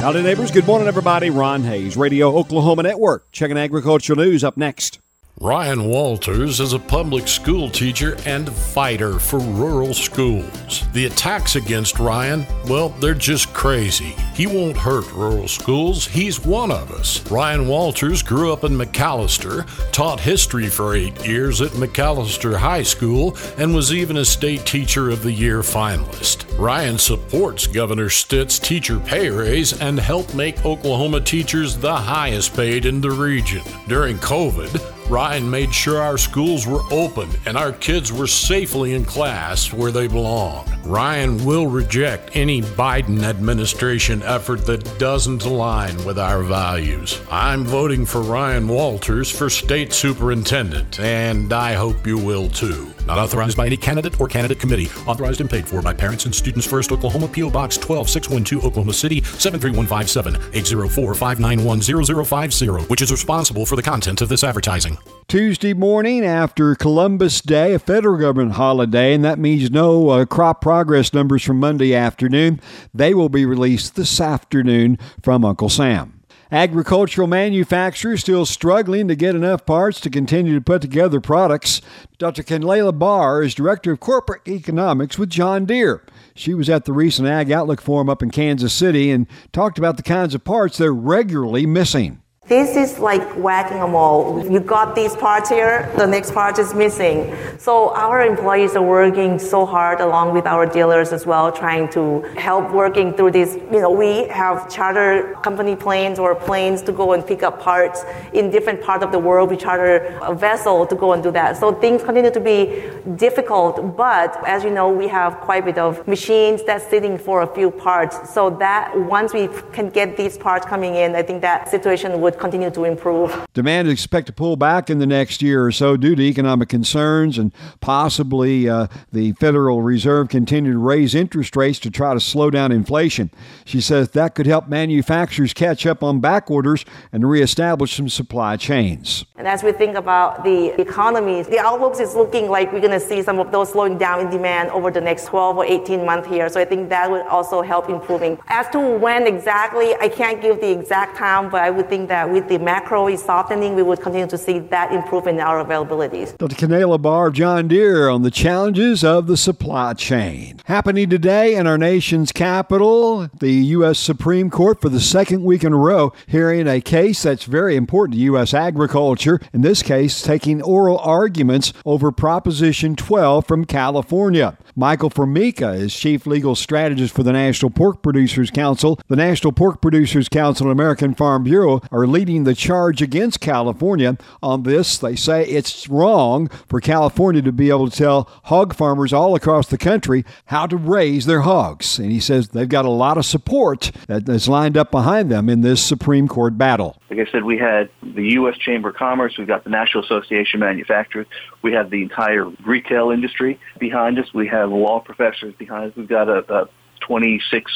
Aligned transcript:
Howdy, 0.00 0.22
neighbors. 0.22 0.52
Good 0.52 0.66
morning, 0.66 0.86
everybody. 0.86 1.30
Ron 1.30 1.64
Hays, 1.64 1.96
Radio 1.96 2.36
Oklahoma 2.36 2.84
Network. 2.84 3.32
Checking 3.32 3.56
agricultural 3.56 4.18
news 4.18 4.44
up 4.44 4.56
next. 4.56 5.00
Ryan 5.40 5.84
Walters 5.84 6.60
is 6.60 6.72
a 6.72 6.78
public 6.78 7.28
school 7.28 7.68
teacher 7.68 8.16
and 8.24 8.50
fighter 8.50 9.18
for 9.18 9.38
rural 9.38 9.92
schools. 9.92 10.84
The 10.94 11.06
attacks 11.06 11.56
against 11.56 11.98
Ryan, 11.98 12.46
well, 12.68 12.88
they're 12.88 13.12
just 13.12 13.52
crazy. 13.52 14.14
He 14.34 14.46
won't 14.46 14.78
hurt 14.78 15.12
rural 15.12 15.46
schools, 15.46 16.06
he's 16.06 16.42
one 16.42 16.70
of 16.70 16.90
us. 16.90 17.28
Ryan 17.30 17.68
Walters 17.68 18.22
grew 18.22 18.50
up 18.50 18.64
in 18.64 18.78
McAlester, 18.78 19.66
taught 19.92 20.20
history 20.20 20.68
for 20.68 20.94
eight 20.94 21.26
years 21.26 21.60
at 21.60 21.72
McAlester 21.72 22.56
High 22.56 22.82
School, 22.84 23.36
and 23.58 23.74
was 23.74 23.92
even 23.92 24.16
a 24.16 24.24
State 24.24 24.64
Teacher 24.64 25.10
of 25.10 25.22
the 25.22 25.32
Year 25.32 25.60
finalist. 25.60 26.45
Ryan 26.58 26.96
supports 26.96 27.66
Governor 27.66 28.08
Stitt's 28.08 28.58
teacher 28.58 28.98
pay 28.98 29.28
raise 29.28 29.78
and 29.78 30.00
helped 30.00 30.34
make 30.34 30.64
Oklahoma 30.64 31.20
teachers 31.20 31.76
the 31.76 31.94
highest 31.94 32.56
paid 32.56 32.86
in 32.86 33.02
the 33.02 33.10
region. 33.10 33.62
During 33.88 34.16
COVID, 34.16 34.95
Ryan 35.08 35.48
made 35.48 35.72
sure 35.72 36.02
our 36.02 36.18
schools 36.18 36.66
were 36.66 36.82
open 36.90 37.30
and 37.46 37.56
our 37.56 37.70
kids 37.70 38.12
were 38.12 38.26
safely 38.26 38.94
in 38.94 39.04
class 39.04 39.72
where 39.72 39.92
they 39.92 40.08
belong. 40.08 40.66
Ryan 40.84 41.44
will 41.44 41.68
reject 41.68 42.34
any 42.34 42.60
Biden 42.60 43.22
administration 43.22 44.20
effort 44.24 44.66
that 44.66 44.98
doesn't 44.98 45.44
align 45.44 46.04
with 46.04 46.18
our 46.18 46.42
values. 46.42 47.20
I'm 47.30 47.64
voting 47.64 48.04
for 48.04 48.20
Ryan 48.20 48.66
Walters 48.66 49.30
for 49.30 49.48
state 49.48 49.92
superintendent, 49.92 50.98
and 50.98 51.52
I 51.52 51.74
hope 51.74 52.04
you 52.04 52.18
will 52.18 52.48
too. 52.48 52.92
Not 53.06 53.18
authorized 53.18 53.56
by 53.56 53.66
any 53.66 53.76
candidate 53.76 54.20
or 54.20 54.26
candidate 54.26 54.58
committee. 54.58 54.88
Authorized 55.06 55.40
and 55.40 55.48
paid 55.48 55.68
for 55.68 55.80
by 55.82 55.92
Parents 55.92 56.24
and 56.24 56.34
Students 56.34 56.66
First 56.66 56.90
Oklahoma 56.90 57.28
P.O. 57.28 57.50
Box 57.50 57.76
12612 57.76 58.64
Oklahoma 58.64 58.92
City 58.92 59.22
73157 59.22 60.34
804 60.52 61.14
591 61.14 62.24
0050, 62.24 62.66
which 62.88 63.02
is 63.02 63.12
responsible 63.12 63.64
for 63.64 63.76
the 63.76 63.82
content 63.82 64.20
of 64.20 64.28
this 64.28 64.42
advertising. 64.42 64.95
Tuesday 65.28 65.74
morning 65.74 66.24
after 66.24 66.76
Columbus 66.76 67.40
Day, 67.40 67.74
a 67.74 67.80
federal 67.80 68.16
government 68.16 68.52
holiday, 68.52 69.12
and 69.12 69.24
that 69.24 69.40
means 69.40 69.70
no 69.72 70.08
uh, 70.10 70.24
crop 70.24 70.60
progress 70.60 71.12
numbers 71.12 71.42
from 71.42 71.58
Monday 71.58 71.94
afternoon. 71.94 72.60
They 72.94 73.12
will 73.12 73.28
be 73.28 73.44
released 73.44 73.96
this 73.96 74.20
afternoon 74.20 74.98
from 75.22 75.44
Uncle 75.44 75.68
Sam. 75.68 76.16
Agricultural 76.52 77.26
manufacturers 77.26 78.20
still 78.20 78.46
struggling 78.46 79.08
to 79.08 79.16
get 79.16 79.34
enough 79.34 79.66
parts 79.66 80.00
to 80.00 80.10
continue 80.10 80.54
to 80.54 80.60
put 80.60 80.80
together 80.80 81.20
products. 81.20 81.82
Dr. 82.18 82.44
Kenlela 82.44 82.96
Barr 82.96 83.42
is 83.42 83.52
Director 83.52 83.92
of 83.92 84.00
Corporate 84.00 84.46
Economics 84.46 85.18
with 85.18 85.28
John 85.28 85.64
Deere. 85.64 86.04
She 86.36 86.54
was 86.54 86.70
at 86.70 86.84
the 86.84 86.92
recent 86.92 87.26
Ag 87.26 87.50
Outlook 87.50 87.80
Forum 87.80 88.08
up 88.08 88.22
in 88.22 88.30
Kansas 88.30 88.72
City 88.72 89.10
and 89.10 89.26
talked 89.52 89.76
about 89.76 89.96
the 89.96 90.04
kinds 90.04 90.36
of 90.36 90.44
parts 90.44 90.78
they're 90.78 90.92
regularly 90.92 91.66
missing. 91.66 92.22
This 92.48 92.76
is 92.76 93.00
like 93.00 93.28
whacking 93.34 93.78
a 93.78 93.88
mole. 93.88 94.48
You 94.48 94.60
got 94.60 94.94
these 94.94 95.16
parts 95.16 95.48
here, 95.48 95.92
the 95.96 96.06
next 96.06 96.32
part 96.32 96.60
is 96.60 96.74
missing. 96.74 97.34
So 97.58 97.92
our 97.92 98.22
employees 98.22 98.76
are 98.76 98.84
working 98.84 99.40
so 99.40 99.66
hard 99.66 99.98
along 100.00 100.32
with 100.32 100.46
our 100.46 100.64
dealers 100.64 101.12
as 101.12 101.26
well, 101.26 101.50
trying 101.50 101.88
to 101.88 102.20
help 102.38 102.70
working 102.70 103.14
through 103.14 103.32
this. 103.32 103.56
You 103.72 103.80
know, 103.80 103.90
we 103.90 104.28
have 104.28 104.70
charter 104.70 105.34
company 105.42 105.74
planes 105.74 106.20
or 106.20 106.36
planes 106.36 106.82
to 106.82 106.92
go 106.92 107.14
and 107.14 107.26
pick 107.26 107.42
up 107.42 107.60
parts 107.60 108.04
in 108.32 108.52
different 108.52 108.80
parts 108.80 109.02
of 109.02 109.10
the 109.10 109.18
world. 109.18 109.50
We 109.50 109.56
charter 109.56 110.16
a 110.22 110.32
vessel 110.32 110.86
to 110.86 110.94
go 110.94 111.14
and 111.14 111.24
do 111.24 111.32
that. 111.32 111.56
So 111.56 111.72
things 111.72 112.04
continue 112.04 112.30
to 112.30 112.38
be 112.38 112.88
difficult, 113.16 113.96
but 113.96 114.40
as 114.46 114.62
you 114.62 114.70
know, 114.70 114.88
we 114.88 115.08
have 115.08 115.40
quite 115.40 115.64
a 115.64 115.66
bit 115.66 115.78
of 115.78 116.06
machines 116.06 116.62
that's 116.62 116.86
sitting 116.88 117.18
for 117.18 117.42
a 117.42 117.46
few 117.56 117.72
parts. 117.72 118.32
So 118.32 118.50
that 118.60 118.96
once 118.96 119.34
we 119.34 119.48
can 119.72 119.88
get 119.90 120.16
these 120.16 120.38
parts 120.38 120.64
coming 120.64 120.94
in, 120.94 121.16
I 121.16 121.24
think 121.24 121.42
that 121.42 121.68
situation 121.68 122.20
would 122.20 122.35
continue 122.36 122.70
to 122.70 122.84
improve. 122.84 123.46
Demand 123.54 123.88
is 123.88 123.92
expected 123.92 124.32
to 124.32 124.36
pull 124.36 124.56
back 124.56 124.90
in 124.90 124.98
the 124.98 125.06
next 125.06 125.42
year 125.42 125.64
or 125.64 125.72
so 125.72 125.96
due 125.96 126.14
to 126.14 126.22
economic 126.22 126.68
concerns 126.68 127.38
and 127.38 127.52
possibly 127.80 128.68
uh, 128.68 128.86
the 129.12 129.32
Federal 129.32 129.82
Reserve 129.82 130.28
continue 130.28 130.72
to 130.72 130.78
raise 130.78 131.14
interest 131.14 131.56
rates 131.56 131.78
to 131.80 131.90
try 131.90 132.14
to 132.14 132.20
slow 132.20 132.50
down 132.50 132.72
inflation. 132.72 133.30
She 133.64 133.80
says 133.80 134.10
that 134.10 134.34
could 134.34 134.46
help 134.46 134.68
manufacturers 134.68 135.52
catch 135.52 135.86
up 135.86 136.02
on 136.02 136.20
back 136.20 136.50
orders 136.50 136.84
and 137.12 137.28
reestablish 137.28 137.96
some 137.96 138.08
supply 138.08 138.56
chains. 138.56 139.24
And 139.36 139.46
as 139.46 139.62
we 139.62 139.72
think 139.72 139.96
about 139.96 140.44
the 140.44 140.80
economy, 140.80 141.42
the 141.42 141.58
outlook 141.58 142.00
is 142.00 142.14
looking 142.14 142.48
like 142.48 142.72
we're 142.72 142.80
going 142.80 142.90
to 142.92 143.00
see 143.00 143.22
some 143.22 143.38
of 143.38 143.52
those 143.52 143.72
slowing 143.72 143.98
down 143.98 144.20
in 144.20 144.30
demand 144.30 144.70
over 144.70 144.90
the 144.90 145.00
next 145.00 145.26
12 145.26 145.58
or 145.58 145.64
18 145.64 146.04
months 146.04 146.28
here. 146.28 146.48
So 146.48 146.60
I 146.60 146.64
think 146.64 146.88
that 146.88 147.10
would 147.10 147.26
also 147.26 147.62
help 147.62 147.88
improving. 147.88 148.38
As 148.48 148.68
to 148.70 148.80
when 148.80 149.26
exactly, 149.26 149.94
I 149.96 150.08
can't 150.08 150.40
give 150.40 150.60
the 150.60 150.70
exact 150.70 151.16
time, 151.16 151.50
but 151.50 151.62
I 151.62 151.70
would 151.70 151.88
think 151.88 152.08
that 152.08 152.25
with 152.32 152.48
the 152.48 152.58
macro 152.58 153.08
is 153.08 153.22
softening, 153.22 153.74
we 153.74 153.82
would 153.82 154.00
continue 154.00 154.26
to 154.26 154.38
see 154.38 154.58
that 154.58 154.92
improvement 154.92 155.38
in 155.38 155.44
our 155.44 155.64
availabilities. 155.64 156.36
Dr. 156.38 156.54
Kenlela 156.56 157.00
Barr 157.00 157.28
of 157.28 157.34
John 157.34 157.68
Deere 157.68 158.08
on 158.08 158.22
the 158.22 158.30
challenges 158.30 159.04
of 159.04 159.26
the 159.26 159.36
supply 159.36 159.94
chain. 159.94 160.60
Happening 160.64 161.08
today 161.08 161.54
in 161.54 161.66
our 161.66 161.78
nation's 161.78 162.32
capital, 162.32 163.28
the 163.38 163.52
U.S. 163.52 163.98
Supreme 163.98 164.50
Court 164.50 164.80
for 164.80 164.88
the 164.88 165.00
second 165.00 165.44
week 165.44 165.64
in 165.64 165.72
a 165.72 165.76
row 165.76 166.12
hearing 166.26 166.66
a 166.66 166.80
case 166.80 167.22
that's 167.22 167.44
very 167.44 167.76
important 167.76 168.14
to 168.16 168.24
U.S. 168.24 168.54
agriculture. 168.54 169.40
In 169.52 169.62
this 169.62 169.82
case, 169.82 170.22
taking 170.22 170.62
oral 170.62 170.98
arguments 170.98 171.72
over 171.84 172.12
Proposition 172.12 172.96
12 172.96 173.46
from 173.46 173.64
California. 173.64 174.56
Michael 174.74 175.10
Formica 175.10 175.72
is 175.72 175.94
Chief 175.94 176.26
Legal 176.26 176.54
Strategist 176.54 177.14
for 177.14 177.22
the 177.22 177.32
National 177.32 177.70
Pork 177.70 178.02
Producers 178.02 178.50
Council. 178.50 179.00
The 179.08 179.16
National 179.16 179.52
Pork 179.52 179.80
Producers 179.80 180.28
Council 180.28 180.66
and 180.66 180.72
American 180.72 181.14
Farm 181.14 181.44
Bureau 181.44 181.80
are 181.90 182.06
leading 182.16 182.44
the 182.44 182.54
charge 182.54 183.02
against 183.02 183.40
California 183.40 184.16
on 184.42 184.62
this. 184.62 184.96
They 184.96 185.14
say 185.16 185.44
it's 185.44 185.86
wrong 185.86 186.48
for 186.66 186.80
California 186.80 187.42
to 187.42 187.52
be 187.52 187.68
able 187.68 187.90
to 187.90 187.94
tell 187.94 188.30
hog 188.44 188.74
farmers 188.74 189.12
all 189.12 189.34
across 189.34 189.66
the 189.66 189.76
country 189.76 190.24
how 190.46 190.66
to 190.66 190.78
raise 190.78 191.26
their 191.26 191.42
hogs. 191.42 191.98
And 191.98 192.10
he 192.10 192.18
says 192.18 192.48
they've 192.48 192.66
got 192.66 192.86
a 192.86 192.90
lot 192.90 193.18
of 193.18 193.26
support 193.26 193.92
that's 194.08 194.48
lined 194.48 194.78
up 194.78 194.90
behind 194.90 195.30
them 195.30 195.50
in 195.50 195.60
this 195.60 195.84
Supreme 195.84 196.26
Court 196.26 196.56
battle. 196.56 196.96
Like 197.10 197.28
I 197.28 197.30
said, 197.30 197.44
we 197.44 197.58
had 197.58 197.90
the 198.02 198.30
U.S. 198.38 198.56
Chamber 198.56 198.88
of 198.88 198.96
Commerce, 198.96 199.36
we've 199.36 199.46
got 199.46 199.64
the 199.64 199.70
National 199.70 200.02
Association 200.02 200.62
of 200.62 200.66
Manufacturers, 200.66 201.26
we 201.60 201.74
have 201.74 201.90
the 201.90 202.00
entire 202.02 202.46
retail 202.64 203.10
industry 203.10 203.60
behind 203.78 204.18
us, 204.18 204.32
we 204.32 204.48
have 204.48 204.70
law 204.70 205.00
professors 205.00 205.54
behind 205.58 205.90
us, 205.90 205.96
we've 205.98 206.08
got 206.08 206.30
a 206.30 206.66
26 207.00 207.70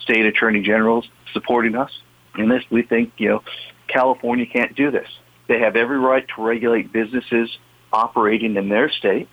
state 0.00 0.26
attorney 0.26 0.62
generals 0.62 1.08
supporting 1.32 1.76
us. 1.76 1.92
In 2.36 2.48
this, 2.48 2.64
we 2.68 2.82
think, 2.82 3.12
you 3.18 3.28
know, 3.28 3.44
California 3.88 4.46
can't 4.46 4.74
do 4.74 4.90
this. 4.90 5.08
They 5.48 5.60
have 5.60 5.76
every 5.76 5.98
right 5.98 6.26
to 6.36 6.42
regulate 6.42 6.92
businesses 6.92 7.50
operating 7.92 8.56
in 8.56 8.68
their 8.68 8.90
state, 8.90 9.28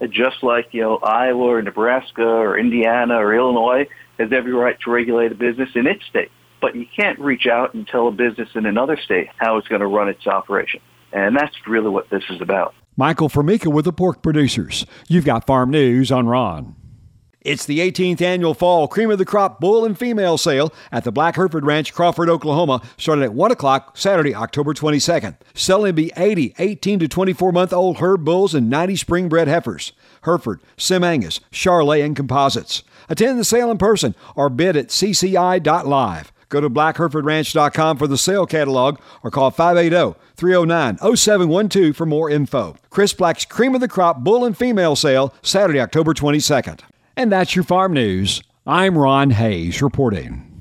uh, 0.00 0.06
just 0.06 0.42
like 0.42 0.68
you 0.72 0.82
know 0.82 0.98
Iowa 0.98 1.44
or 1.44 1.62
Nebraska 1.62 2.22
or 2.22 2.58
Indiana 2.58 3.16
or 3.16 3.34
Illinois 3.34 3.86
has 4.18 4.32
every 4.32 4.52
right 4.52 4.76
to 4.84 4.90
regulate 4.90 5.32
a 5.32 5.34
business 5.34 5.70
in 5.74 5.86
its 5.86 6.04
state. 6.06 6.30
But 6.60 6.74
you 6.74 6.86
can't 6.96 7.18
reach 7.18 7.46
out 7.46 7.74
and 7.74 7.86
tell 7.86 8.08
a 8.08 8.12
business 8.12 8.48
in 8.54 8.64
another 8.64 8.96
state 8.96 9.28
how 9.36 9.58
it's 9.58 9.68
going 9.68 9.82
to 9.82 9.86
run 9.86 10.08
its 10.08 10.26
operation. 10.26 10.80
And 11.12 11.36
that's 11.36 11.54
really 11.66 11.90
what 11.90 12.08
this 12.10 12.24
is 12.30 12.40
about. 12.40 12.74
Michael 12.96 13.28
Formica 13.28 13.68
with 13.68 13.84
the 13.84 13.92
Pork 13.92 14.22
Producers. 14.22 14.86
You've 15.06 15.26
got 15.26 15.46
Farm 15.46 15.70
News 15.70 16.10
on 16.10 16.26
Ron. 16.26 16.74
It's 17.46 17.64
the 17.64 17.78
18th 17.78 18.20
annual 18.22 18.54
Fall 18.54 18.88
Cream 18.88 19.08
of 19.08 19.18
the 19.18 19.24
Crop 19.24 19.60
Bull 19.60 19.84
and 19.84 19.96
Female 19.96 20.36
Sale 20.36 20.72
at 20.90 21.04
the 21.04 21.12
Black 21.12 21.36
Hereford 21.36 21.64
Ranch, 21.64 21.94
Crawford, 21.94 22.28
Oklahoma, 22.28 22.82
starting 22.98 23.22
at 23.22 23.34
1 23.34 23.52
o'clock 23.52 23.96
Saturday, 23.96 24.34
October 24.34 24.74
22nd. 24.74 25.36
Selling 25.54 25.94
be 25.94 26.10
80 26.16 26.56
18 26.58 26.98
to 26.98 27.06
24 27.06 27.52
month 27.52 27.72
old 27.72 27.98
herd 27.98 28.24
bulls 28.24 28.52
and 28.52 28.68
90 28.68 28.96
spring 28.96 29.28
bred 29.28 29.46
heifers. 29.46 29.92
Hereford, 30.24 30.60
Sim 30.76 31.04
Angus, 31.04 31.38
Charolais, 31.52 32.04
and 32.04 32.16
composites. 32.16 32.82
Attend 33.08 33.38
the 33.38 33.44
sale 33.44 33.70
in 33.70 33.78
person 33.78 34.16
or 34.34 34.50
bid 34.50 34.76
at 34.76 34.88
cci.live. 34.88 36.32
Go 36.48 36.60
to 36.60 36.68
blackherefordranch.com 36.68 37.96
for 37.96 38.08
the 38.08 38.18
sale 38.18 38.46
catalog 38.46 38.98
or 39.22 39.30
call 39.30 39.52
580 39.52 40.18
309 40.34 41.16
0712 41.16 41.94
for 41.94 42.06
more 42.06 42.28
info. 42.28 42.74
Chris 42.90 43.12
Black's 43.12 43.44
Cream 43.44 43.76
of 43.76 43.80
the 43.80 43.86
Crop 43.86 44.24
Bull 44.24 44.44
and 44.44 44.58
Female 44.58 44.96
Sale, 44.96 45.32
Saturday, 45.42 45.78
October 45.78 46.12
22nd. 46.12 46.80
And 47.16 47.32
that's 47.32 47.56
your 47.56 47.64
farm 47.64 47.94
news. 47.94 48.42
I'm 48.66 48.98
Ron 48.98 49.30
Hays 49.30 49.80
reporting. 49.80 50.55